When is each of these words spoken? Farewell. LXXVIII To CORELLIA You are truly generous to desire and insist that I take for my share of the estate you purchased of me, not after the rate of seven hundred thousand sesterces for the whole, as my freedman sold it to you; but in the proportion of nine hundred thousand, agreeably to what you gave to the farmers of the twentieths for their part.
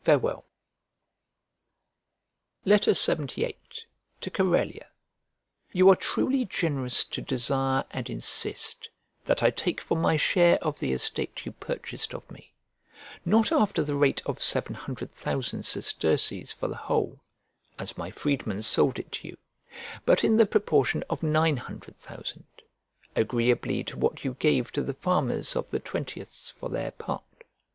Farewell. 0.00 0.46
LXXVIII 2.64 3.56
To 4.22 4.30
CORELLIA 4.30 4.86
You 5.70 5.90
are 5.90 5.96
truly 5.96 6.46
generous 6.46 7.04
to 7.04 7.20
desire 7.20 7.84
and 7.90 8.08
insist 8.08 8.88
that 9.26 9.42
I 9.42 9.50
take 9.50 9.82
for 9.82 9.94
my 9.98 10.16
share 10.16 10.56
of 10.64 10.78
the 10.78 10.92
estate 10.94 11.44
you 11.44 11.52
purchased 11.52 12.14
of 12.14 12.30
me, 12.30 12.54
not 13.26 13.52
after 13.52 13.82
the 13.82 13.96
rate 13.96 14.22
of 14.24 14.40
seven 14.42 14.72
hundred 14.74 15.12
thousand 15.12 15.66
sesterces 15.66 16.52
for 16.54 16.68
the 16.68 16.76
whole, 16.76 17.20
as 17.78 17.98
my 17.98 18.10
freedman 18.10 18.62
sold 18.62 18.98
it 18.98 19.12
to 19.12 19.28
you; 19.28 19.36
but 20.06 20.24
in 20.24 20.36
the 20.38 20.46
proportion 20.46 21.04
of 21.10 21.22
nine 21.22 21.58
hundred 21.58 21.98
thousand, 21.98 22.46
agreeably 23.14 23.84
to 23.84 23.98
what 23.98 24.24
you 24.24 24.32
gave 24.38 24.72
to 24.72 24.80
the 24.82 24.94
farmers 24.94 25.54
of 25.54 25.68
the 25.68 25.80
twentieths 25.80 26.50
for 26.50 26.70
their 26.70 26.92
part. 26.92 27.44